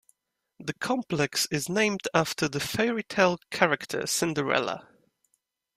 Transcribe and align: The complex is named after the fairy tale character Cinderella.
The 0.59 0.73
complex 0.73 1.45
is 1.51 1.69
named 1.69 2.07
after 2.11 2.47
the 2.47 2.59
fairy 2.59 3.03
tale 3.03 3.37
character 3.51 4.07
Cinderella. 4.07 4.87